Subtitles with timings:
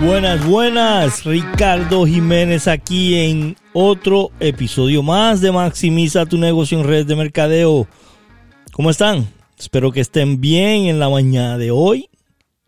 [0.00, 1.24] Buenas, buenas.
[1.24, 7.86] Ricardo Jiménez aquí en otro episodio más de Maximiza tu negocio en red de mercadeo.
[8.72, 9.28] ¿Cómo están?
[9.58, 12.08] Espero que estén bien en la mañana de hoy.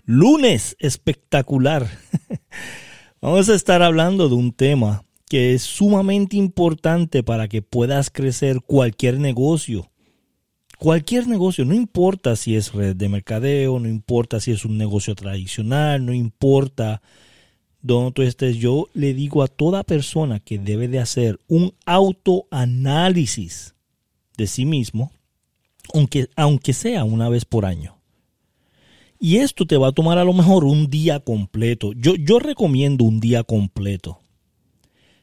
[0.04, 1.88] Lunes espectacular.
[3.22, 8.60] Vamos a estar hablando de un tema que es sumamente importante para que puedas crecer
[8.60, 9.90] cualquier negocio.
[10.82, 15.14] Cualquier negocio, no importa si es red de mercadeo, no importa si es un negocio
[15.14, 17.02] tradicional, no importa
[17.82, 23.76] donde tú estés, yo le digo a toda persona que debe de hacer un autoanálisis
[24.36, 25.12] de sí mismo,
[25.94, 27.96] aunque, aunque sea una vez por año.
[29.20, 31.92] Y esto te va a tomar a lo mejor un día completo.
[31.92, 34.18] Yo, yo recomiendo un día completo.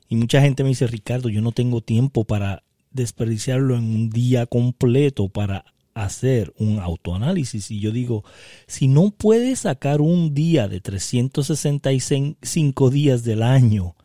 [0.08, 4.46] Y mucha gente me dice, Ricardo, yo no tengo tiempo para desperdiciarlo en un día
[4.46, 7.72] completo para hacer un autoanálisis.
[7.72, 8.24] Y yo digo,
[8.68, 13.96] si no puedes sacar un día de 365 días del año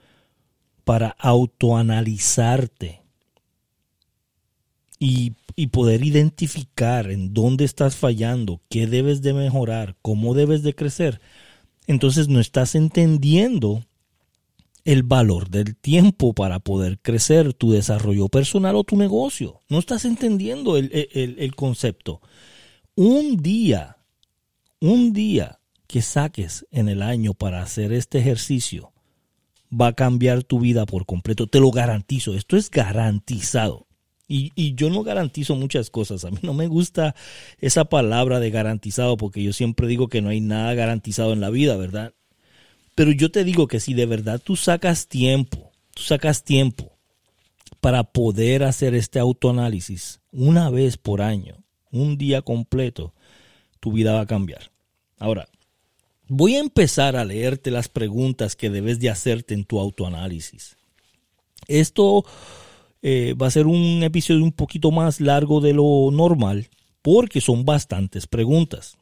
[0.85, 3.03] para autoanalizarte
[4.99, 10.75] y, y poder identificar en dónde estás fallando, qué debes de mejorar, cómo debes de
[10.75, 11.23] crecer,
[11.87, 13.85] entonces no estás entendiendo
[14.85, 19.63] el valor del tiempo para poder crecer tu desarrollo personal o tu negocio.
[19.69, 22.21] No estás entendiendo el, concepto.
[22.95, 23.97] Un día,
[24.81, 28.93] un día que saques en el año para hacer este ejercicio
[29.73, 31.47] va a cambiar tu vida por completo.
[31.47, 32.35] Te lo garantizo.
[32.35, 33.87] Esto es garantizado.
[34.27, 36.25] Y, y, yo no garantizo muchas cosas.
[36.25, 37.15] A mí no me gusta
[37.59, 41.51] esa palabra de garantizado porque yo siempre digo que no hay nada garantizado en la
[41.51, 42.15] vida, ¿verdad?
[42.95, 46.93] Pero yo te digo que si de verdad tú sacas tiempo, tú sacas tiempo
[47.81, 51.57] para poder hacer este autoanálisis una vez por año,
[51.91, 53.15] un día completo,
[53.81, 54.71] tu vida va a cambiar.
[55.19, 55.49] Ahora,
[56.29, 60.77] voy a empezar a leerte las preguntas que debes de hacerte en tu autoanálisis.
[61.69, 62.25] Esto
[63.03, 66.69] eh, va a ser un episodio un poquito más largo de lo normal
[67.03, 68.97] porque son bastantes preguntas.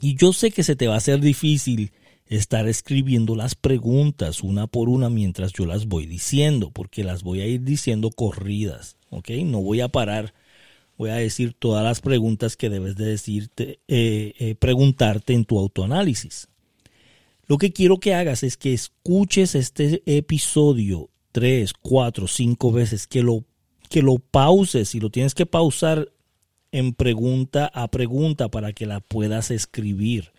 [0.00, 1.92] Y yo sé que se te va a hacer difícil
[2.30, 7.40] estar escribiendo las preguntas una por una mientras yo las voy diciendo, porque las voy
[7.40, 9.30] a ir diciendo corridas, ¿ok?
[9.44, 10.32] No voy a parar,
[10.96, 15.58] voy a decir todas las preguntas que debes de decirte, eh, eh, preguntarte en tu
[15.58, 16.46] autoanálisis.
[17.48, 23.24] Lo que quiero que hagas es que escuches este episodio tres, cuatro, cinco veces, que
[23.24, 23.44] lo,
[23.88, 26.12] que lo pauses y lo tienes que pausar
[26.70, 30.30] en pregunta a pregunta para que la puedas escribir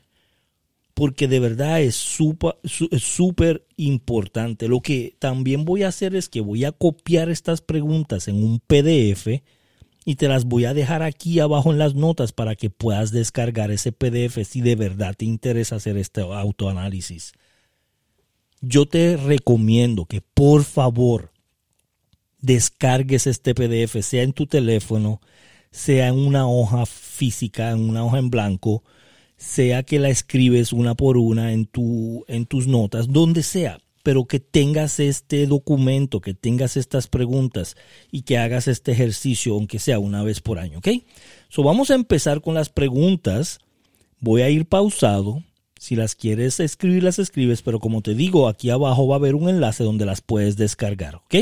[1.02, 4.68] porque de verdad es súper importante.
[4.68, 8.60] Lo que también voy a hacer es que voy a copiar estas preguntas en un
[8.60, 9.42] PDF
[10.06, 13.72] y te las voy a dejar aquí abajo en las notas para que puedas descargar
[13.72, 17.34] ese PDF si de verdad te interesa hacer este autoanálisis.
[18.62, 21.32] Yo te recomiendo que por favor
[22.42, 25.20] descargues este PDF, sea en tu teléfono,
[25.72, 28.84] sea en una hoja física, en una hoja en blanco,
[29.42, 34.26] sea que la escribes una por una en, tu, en tus notas, donde sea, pero
[34.26, 37.76] que tengas este documento, que tengas estas preguntas
[38.12, 40.90] y que hagas este ejercicio, aunque sea una vez por año, ¿ok?
[41.50, 43.60] So vamos a empezar con las preguntas.
[44.20, 45.44] Voy a ir pausado.
[45.80, 49.34] Si las quieres escribir, las escribes, pero como te digo, aquí abajo va a haber
[49.34, 51.36] un enlace donde las puedes descargar, ¿ok?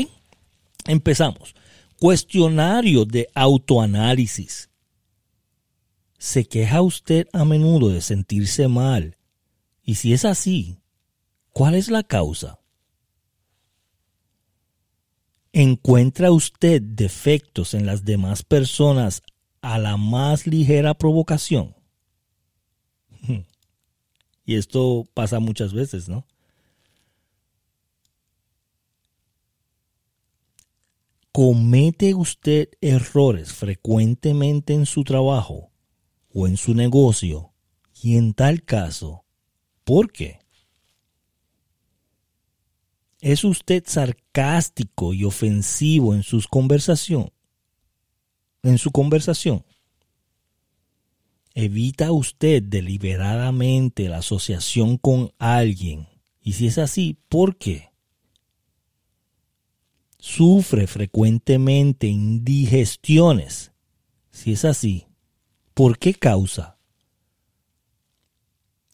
[0.86, 1.54] Empezamos.
[1.98, 4.69] Cuestionario de autoanálisis.
[6.20, 9.16] ¿Se queja usted a menudo de sentirse mal?
[9.82, 10.76] Y si es así,
[11.48, 12.60] ¿cuál es la causa?
[15.54, 19.22] ¿Encuentra usted defectos en las demás personas
[19.62, 21.74] a la más ligera provocación?
[24.44, 26.26] Y esto pasa muchas veces, ¿no?
[31.32, 35.69] ¿Comete usted errores frecuentemente en su trabajo?
[36.32, 37.52] O en su negocio,
[38.02, 39.24] y en tal caso,
[39.84, 40.38] ¿por qué?
[43.20, 47.30] ¿Es usted sarcástico y ofensivo en sus conversación?
[48.62, 49.64] En su conversación.
[51.54, 56.08] ¿Evita usted deliberadamente la asociación con alguien?
[56.40, 57.90] Y si es así, ¿por qué?
[60.18, 63.72] ¿Sufre frecuentemente indigestiones?
[64.30, 65.06] Si es así,
[65.74, 66.76] ¿Por qué causa?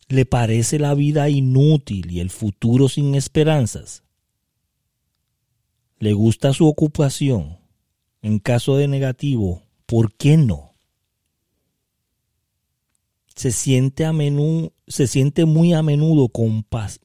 [0.08, 4.04] ¿Le parece la vida inútil y el futuro sin esperanzas?
[5.98, 7.58] ¿Le gusta su ocupación?
[8.22, 10.74] En caso de negativo, ¿por qué no?
[13.34, 14.12] Se siente, a
[14.86, 17.00] se siente muy a menudo con paz,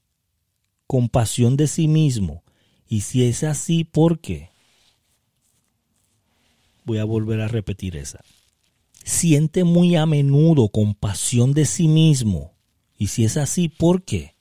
[0.87, 2.43] compasión de sí mismo?
[2.87, 4.49] Y si es así, ¿por qué?
[6.83, 8.23] Voy a volver a repetir esa.
[9.11, 12.53] Siente muy a menudo compasión de sí mismo.
[12.97, 14.37] Y si es así, ¿por qué?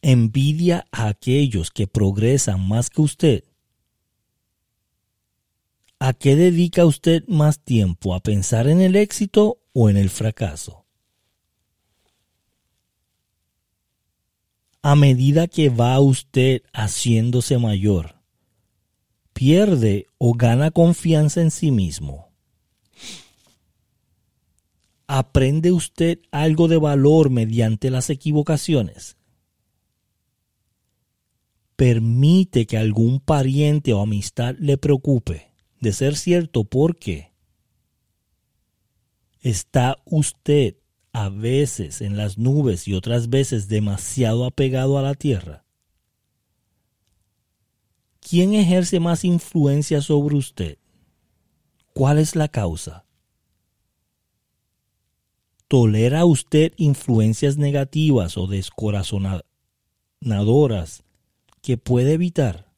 [0.00, 3.44] Envidia a aquellos que progresan más que usted.
[5.98, 8.14] ¿A qué dedica usted más tiempo?
[8.14, 10.86] ¿A pensar en el éxito o en el fracaso?
[14.80, 18.22] A medida que va usted haciéndose mayor,
[19.34, 22.27] pierde o gana confianza en sí mismo.
[25.08, 29.16] ¿Aprende usted algo de valor mediante las equivocaciones?
[31.74, 35.48] ¿Permite que algún pariente o amistad le preocupe?
[35.80, 37.32] de ser cierto porque
[39.40, 40.76] está usted
[41.12, 45.64] a veces en las nubes y otras veces demasiado apegado a la tierra.
[48.20, 50.78] ¿Quién ejerce más influencia sobre usted?
[51.94, 53.06] ¿Cuál es la causa?
[55.68, 59.44] ¿Tolera usted influencias negativas o descorazonadoras
[61.60, 62.72] que puede evitar?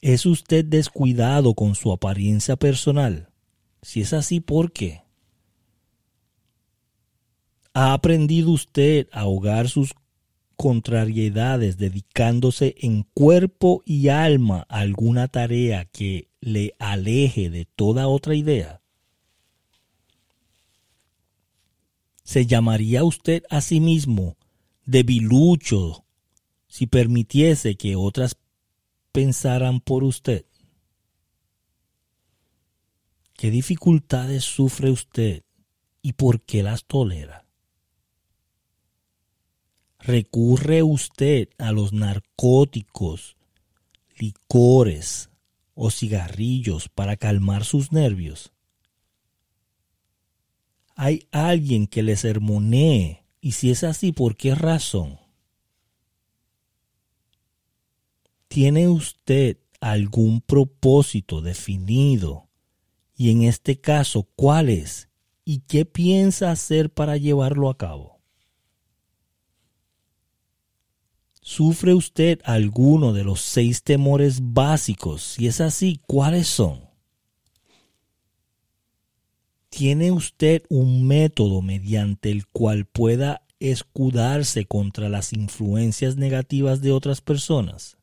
[0.00, 3.28] ¿Es usted descuidado con su apariencia personal?
[3.82, 5.02] Si es así, ¿por qué?
[7.74, 9.94] ¿Ha aprendido usted a ahogar sus
[10.56, 18.34] contrariedades dedicándose en cuerpo y alma a alguna tarea que le aleje de toda otra
[18.34, 18.80] idea?
[22.24, 24.38] ¿Se llamaría usted a sí mismo
[24.86, 26.06] debilucho
[26.66, 28.38] si permitiese que otras
[29.12, 30.46] pensarán por usted?
[33.34, 35.44] ¿Qué dificultades sufre usted
[36.00, 37.44] y por qué las tolera?
[39.98, 43.36] ¿Recurre usted a los narcóticos,
[44.16, 45.28] licores
[45.74, 48.53] o cigarrillos para calmar sus nervios?
[50.94, 53.24] ¿Hay alguien que le sermonee?
[53.40, 55.18] Y si es así, ¿por qué razón?
[58.48, 62.48] ¿Tiene usted algún propósito definido?
[63.16, 65.08] Y en este caso, ¿cuál es?
[65.44, 68.20] ¿Y qué piensa hacer para llevarlo a cabo?
[71.40, 75.22] ¿Sufre usted alguno de los seis temores básicos?
[75.22, 76.93] Si es así, ¿cuáles son?
[79.76, 87.20] ¿Tiene usted un método mediante el cual pueda escudarse contra las influencias negativas de otras
[87.20, 87.98] personas?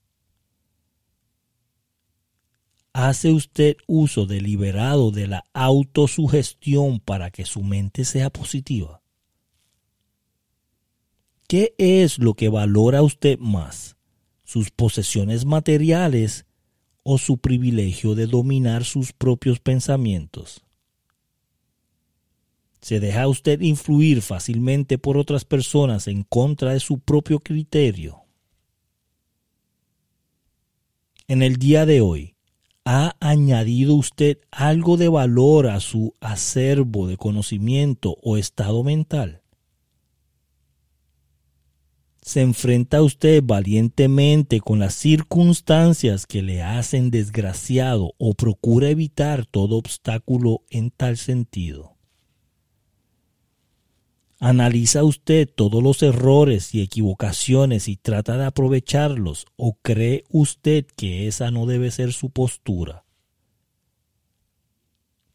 [2.91, 9.01] ¿Hace usted uso deliberado de la autosugestión para que su mente sea positiva?
[11.47, 13.95] ¿Qué es lo que valora usted más?
[14.44, 16.45] ¿Sus posesiones materiales
[17.03, 20.65] o su privilegio de dominar sus propios pensamientos?
[22.81, 28.23] ¿Se deja usted influir fácilmente por otras personas en contra de su propio criterio?
[31.27, 32.35] En el día de hoy,
[32.83, 39.43] ¿Ha añadido usted algo de valor a su acervo de conocimiento o estado mental?
[42.23, 49.77] ¿Se enfrenta usted valientemente con las circunstancias que le hacen desgraciado o procura evitar todo
[49.77, 51.97] obstáculo en tal sentido?
[54.43, 61.27] ¿Analiza usted todos los errores y equivocaciones y trata de aprovecharlos o cree usted que
[61.27, 63.05] esa no debe ser su postura?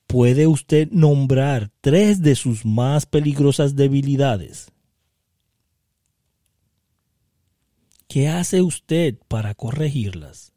[0.08, 4.72] ¿Puede usted nombrar tres de sus más peligrosas debilidades?
[8.08, 10.55] ¿Qué hace usted para corregirlas?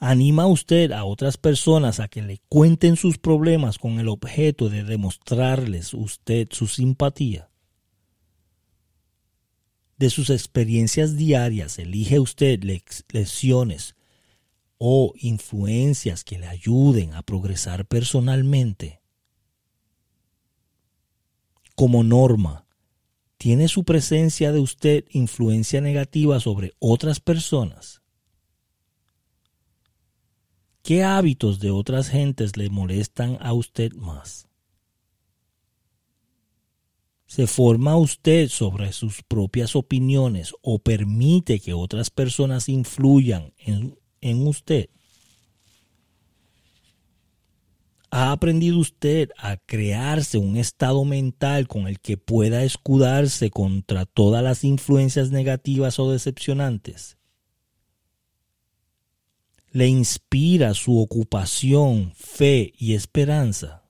[0.00, 4.84] ¿Anima usted a otras personas a que le cuenten sus problemas con el objeto de
[4.84, 7.50] demostrarles usted su simpatía?
[9.96, 13.96] De sus experiencias diarias elige usted lecciones
[14.78, 19.00] o influencias que le ayuden a progresar personalmente.
[21.74, 22.68] Como norma,
[23.36, 27.97] ¿tiene su presencia de usted influencia negativa sobre otras personas?
[30.88, 34.48] ¿Qué hábitos de otras gentes le molestan a usted más?
[37.26, 44.46] ¿Se forma usted sobre sus propias opiniones o permite que otras personas influyan en, en
[44.46, 44.88] usted?
[48.10, 54.42] ¿Ha aprendido usted a crearse un estado mental con el que pueda escudarse contra todas
[54.42, 57.17] las influencias negativas o decepcionantes?
[59.70, 63.84] ¿Le inspira su ocupación, fe y esperanza?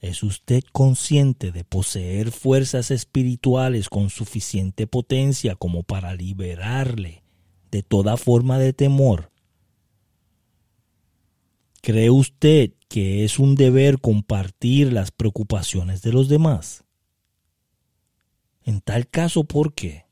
[0.00, 7.22] ¿Es usted consciente de poseer fuerzas espirituales con suficiente potencia como para liberarle
[7.70, 9.30] de toda forma de temor?
[11.82, 16.84] ¿Cree usted que es un deber compartir las preocupaciones de los demás?
[18.64, 20.05] En tal caso, ¿por qué?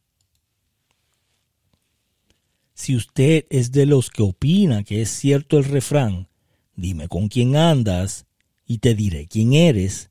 [2.85, 6.29] Si usted es de los que opina que es cierto el refrán,
[6.77, 8.27] dime con quién andas
[8.67, 10.11] y te diré quién eres,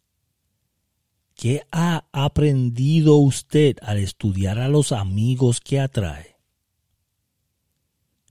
[1.35, 6.35] ¿qué ha aprendido usted al estudiar a los amigos que atrae?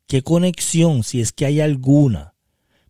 [0.09, 2.35] ¿Qué conexión, si es que hay alguna,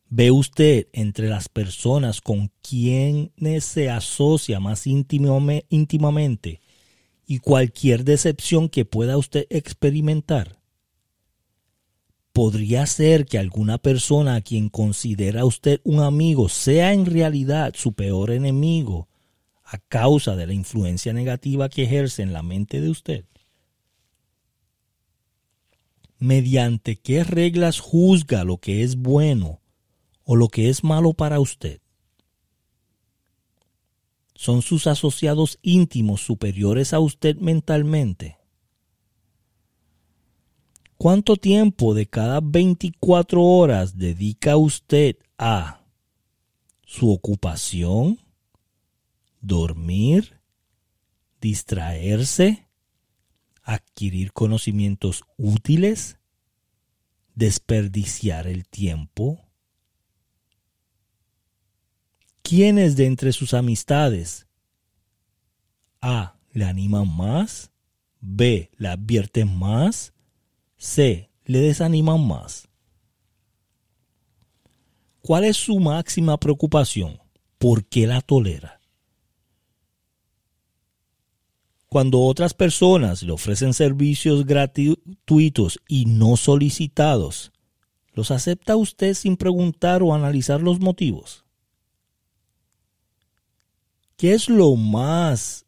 [0.09, 6.63] ¿Ve usted entre las personas con quienes se asocia más íntimamente
[7.27, 10.62] y cualquier decepción que pueda usted experimentar?
[12.33, 17.93] ¿Podría ser que alguna persona a quien considera usted un amigo sea en realidad su
[17.93, 19.09] peor enemigo
[19.65, 23.25] a causa de la influencia negativa que ejerce en la mente de usted?
[26.19, 29.63] ¿Mediante qué reglas juzga lo que es bueno
[30.25, 31.81] o lo que es malo para usted.
[34.35, 38.39] ¿Son sus asociados íntimos superiores a usted mentalmente?
[41.03, 45.85] ¿Cuánto tiempo de cada 24 horas dedica usted a
[46.85, 48.21] su ocupación,
[49.41, 50.39] dormir,
[51.41, 52.69] distraerse,
[53.65, 56.21] adquirir conocimientos útiles,
[57.35, 59.41] desperdiciar el tiempo?
[62.43, 64.47] ¿Quiénes de entre sus amistades
[66.01, 66.39] A.
[66.53, 67.73] le animan más,
[68.21, 68.71] B.
[68.77, 70.12] le advierten más,
[70.85, 71.31] C.
[71.45, 72.69] le desaniman más?
[75.21, 77.21] ¿Cuál es su máxima preocupación?
[77.59, 78.81] ¿Por qué la tolera?
[81.87, 87.53] Cuando otras personas le ofrecen servicios gratuitos y no solicitados,
[88.13, 91.45] ¿los acepta usted sin preguntar o analizar los motivos?
[94.17, 95.65] ¿Qué es lo más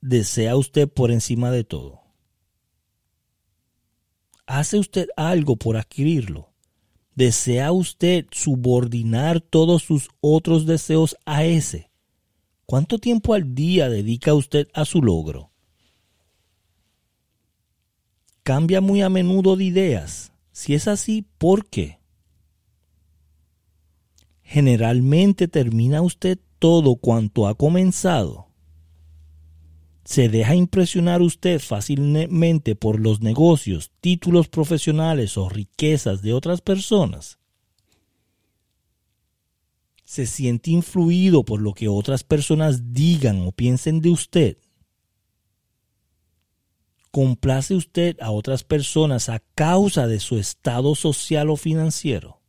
[0.00, 2.07] desea usted por encima de todo?
[4.48, 6.54] ¿Hace usted algo por adquirirlo?
[7.14, 11.90] ¿Desea usted subordinar todos sus otros deseos a ese?
[12.64, 15.50] ¿Cuánto tiempo al día dedica usted a su logro?
[18.42, 20.32] ¿Cambia muy a menudo de ideas?
[20.50, 22.00] Si es así, ¿por qué?
[24.40, 28.47] Generalmente termina usted todo cuanto ha comenzado?
[30.08, 37.38] ¿Se deja impresionar usted fácilmente por los negocios, títulos profesionales o riquezas de otras personas?
[40.04, 44.56] ¿Se siente influido por lo que otras personas digan o piensen de usted?
[47.10, 52.40] ¿Complace usted a otras personas a causa de su estado social o financiero?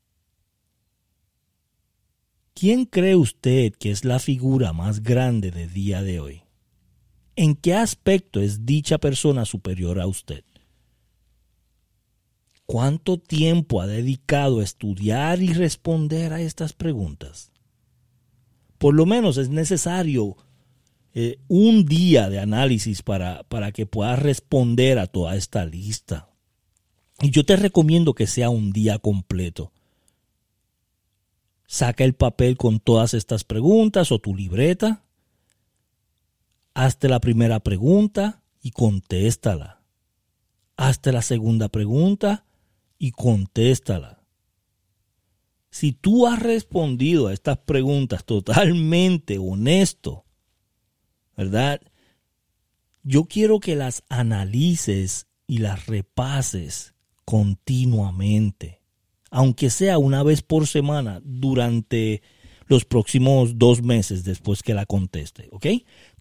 [2.54, 6.49] ¿Quién cree usted que es la figura más grande de día de hoy?
[7.42, 10.44] ¿En qué aspecto es dicha persona superior a usted?
[12.66, 17.54] ¿Cuánto tiempo ha dedicado a estudiar y responder a estas preguntas?
[18.78, 20.36] Por lo menos es necesario
[21.14, 26.28] eh, un día de análisis para, para que puedas responder a toda esta lista.
[27.22, 29.72] Y yo te recomiendo que sea un día completo
[31.72, 35.04] saca el papel con todas estas preguntas o tu libreta,
[36.86, 39.82] hazte la primera pregunta y contéstala.
[40.78, 42.46] Hazte la segunda pregunta
[42.98, 44.24] y contéstala.
[45.72, 50.26] Si tú has respondido a estas preguntas totalmente honesto,
[51.36, 51.82] ¿verdad?
[53.04, 56.96] Yo quiero que las analices y las repases
[57.26, 58.80] continuamente
[59.32, 62.22] aunque sea una vez por semana durante
[62.70, 65.66] los próximos dos meses después que la conteste, ¿ok?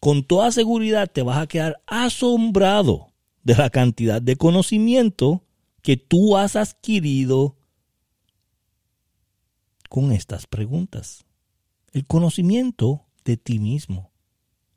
[0.00, 3.12] Con toda seguridad te vas a quedar asombrado
[3.45, 5.45] de la cantidad de conocimiento
[5.83, 7.57] que tú has adquirido
[9.88, 11.25] con estas preguntas.
[11.93, 14.11] El conocimiento de ti mismo.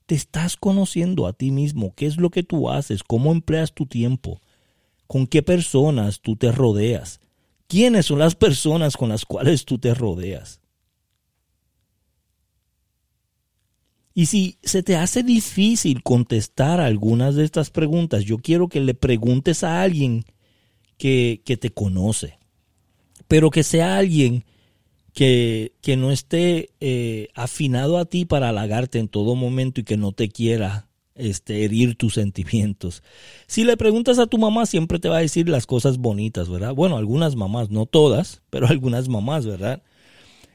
[0.06, 3.86] Te estás conociendo a ti mismo, qué es lo que tú haces, cómo empleas tu
[3.86, 4.42] tiempo,
[5.08, 7.22] con qué personas tú te rodeas,
[7.72, 10.61] ¿Quiénes son las personas con las cuales tú te rodeas?
[14.14, 18.94] Y si se te hace difícil contestar algunas de estas preguntas, yo quiero que le
[18.94, 20.26] preguntes a alguien
[20.98, 22.38] que, te conoce,
[23.28, 24.44] pero que sea alguien
[25.14, 30.12] que, no esté eh, afinado a ti para halagarte en todo momento y que no
[30.12, 33.04] te quiera este, herir tus sentimientos.
[33.48, 36.74] Si le preguntas a tu mamá, siempre te va a decir las cosas bonitas, ¿verdad?
[36.74, 39.82] Bueno, algunas mamás, no todas, pero algunas mamás, ¿verdad?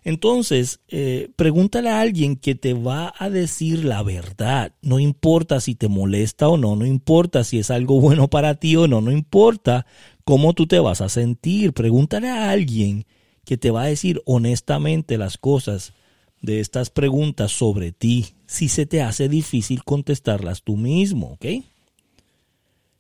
[0.07, 4.73] Entonces, eh, pregúntale a alguien que te va a decir la verdad.
[4.81, 8.77] No importa si te molesta o no, no importa si es algo bueno para ti
[8.77, 9.85] o no, no importa
[10.23, 11.73] cómo tú te vas a sentir.
[11.73, 13.05] Pregúntale a alguien
[13.45, 15.93] que te va a decir honestamente las cosas
[16.41, 21.47] de estas preguntas sobre ti, si se te hace difícil contestarlas tú mismo, ¿ok?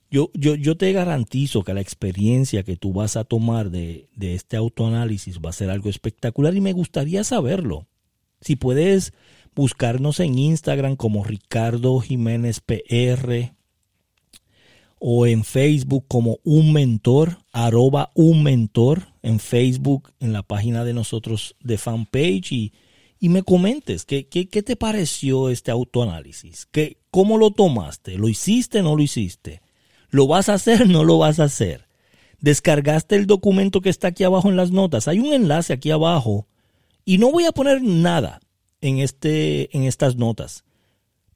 [0.09, 5.41] Yo, yo, te garantizo que la experiencia que tú vas a tomar de, este autoanálisis
[5.45, 7.87] va a ser algo espectacular y me gustaría saberlo.
[8.41, 9.13] Si puedes
[9.55, 13.53] buscarnos en Instagram como Ricardo Jiménez PR
[15.01, 20.95] o en Facebook como un mentor, arroba un mentor en Facebook, en la página de
[20.95, 22.73] nosotros de fanpage y,
[23.19, 28.29] y me comentes qué, qué, qué te pareció este autoanálisis, ¿Qué, cómo lo tomaste, lo
[28.29, 29.66] hiciste, o no lo hiciste
[30.17, 30.89] ¿Lo vas a hacer?
[30.89, 31.87] ¿No lo vas a hacer?
[32.41, 35.09] ¿Descargaste el documento que está aquí abajo en las notas?
[35.09, 36.47] Hay un enlace aquí abajo
[37.05, 38.41] y no voy a poner nada
[38.81, 40.65] en, este, en estas notas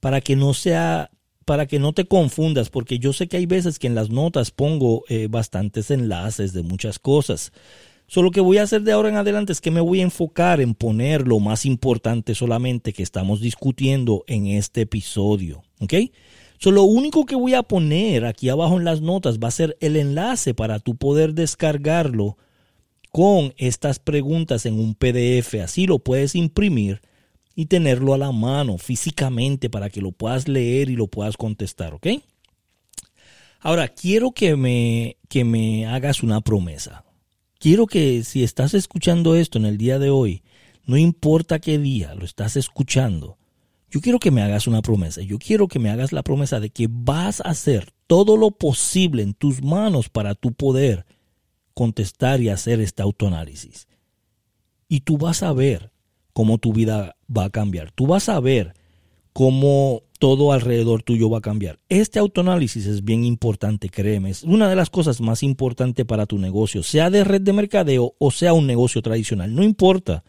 [0.00, 1.10] para que no sea
[1.44, 4.50] para que no te confundas, porque yo sé que hay veces que en las notas
[4.50, 7.52] pongo eh, bastantes enlaces de muchas cosas.
[8.06, 10.60] Solo que voy a hacer de ahora en adelante es que me voy a enfocar
[10.60, 15.64] en poner lo más importante solamente que estamos discutiendo en este episodio.
[15.80, 15.94] ¿Ok?
[16.66, 19.96] Lo único que voy a poner aquí abajo en las notas va a ser el
[19.96, 22.36] enlace para tú poder descargarlo
[23.10, 25.54] con estas preguntas en un PDF.
[25.64, 27.00] Así lo puedes imprimir
[27.54, 31.94] y tenerlo a la mano físicamente para que lo puedas leer y lo puedas contestar,
[31.94, 32.08] ¿ok?
[33.60, 37.04] Ahora, quiero que me, que me hagas una promesa.
[37.58, 40.42] Quiero que si estás escuchando esto en el día de hoy,
[40.84, 43.36] no importa qué día lo estás escuchando,
[43.90, 45.20] yo quiero que me hagas una promesa.
[45.20, 49.22] Yo quiero que me hagas la promesa de que vas a hacer todo lo posible
[49.22, 51.06] en tus manos para tu poder
[51.74, 53.88] contestar y hacer este autoanálisis.
[54.88, 55.90] Y tú vas a ver
[56.32, 57.90] cómo tu vida va a cambiar.
[57.90, 58.74] Tú vas a ver
[59.32, 61.80] cómo todo alrededor tuyo va a cambiar.
[61.88, 64.30] Este autoanálisis es bien importante, créeme.
[64.30, 68.14] Es una de las cosas más importantes para tu negocio, sea de red de mercadeo
[68.18, 69.54] o sea un negocio tradicional.
[69.54, 70.22] No importa.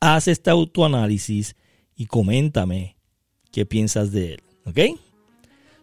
[0.00, 1.56] Haz este autoanálisis
[1.96, 2.96] y coméntame
[3.50, 4.42] qué piensas de él.
[4.66, 4.78] ¿Ok?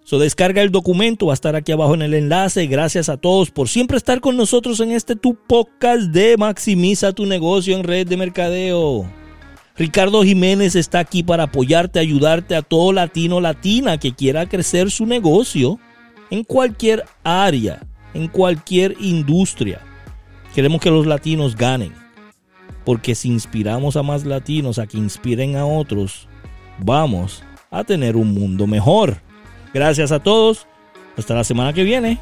[0.05, 2.67] So descarga el documento, va a estar aquí abajo en el enlace.
[2.67, 7.25] Gracias a todos por siempre estar con nosotros en este tu podcast de Maximiza tu
[7.25, 9.09] negocio en red de mercadeo.
[9.77, 15.05] Ricardo Jiménez está aquí para apoyarte, ayudarte a todo latino latina que quiera crecer su
[15.05, 15.79] negocio
[16.29, 17.81] en cualquier área,
[18.13, 19.79] en cualquier industria.
[20.53, 22.02] Queremos que los latinos ganen.
[22.85, 26.27] Porque si inspiramos a más latinos a que inspiren a otros,
[26.79, 29.17] vamos a tener un mundo mejor.
[29.73, 30.67] Gracias a todos.
[31.17, 32.19] Hasta la semana que viene.